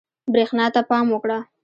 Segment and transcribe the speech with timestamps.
[0.33, 1.39] برېښنا ته پام وکړه.